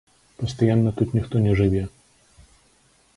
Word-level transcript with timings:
Пастаянна 0.39 0.93
тут 1.01 1.13
ніхто 1.19 1.43
не 1.45 1.53
жыве. 1.61 1.83